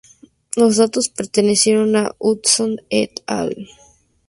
[0.55, 3.69] Los datos permitieron a Hudson et al.